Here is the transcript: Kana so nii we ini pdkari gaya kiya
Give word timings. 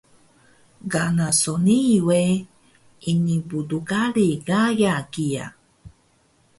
Kana 0.91 1.27
so 1.39 1.53
nii 1.65 1.95
we 2.07 2.21
ini 3.11 3.35
pdkari 3.49 4.27
gaya 4.47 4.95
kiya 5.13 5.45